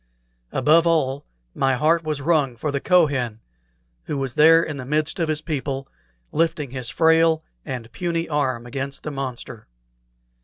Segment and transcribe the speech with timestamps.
[0.51, 3.39] Above all, my heart was wrung for the Kohen,
[4.05, 5.87] who was there in the midst of his people,
[6.31, 9.67] lifting his frail and puny arm against the monster.